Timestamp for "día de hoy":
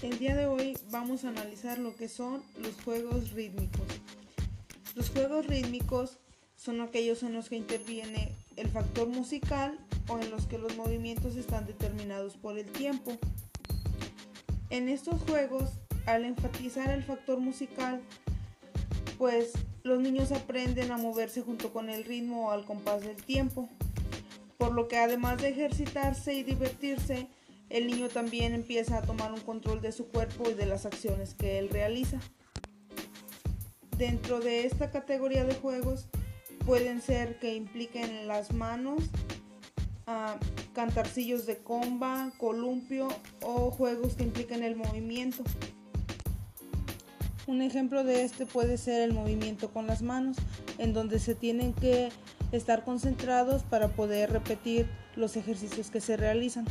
0.20-0.78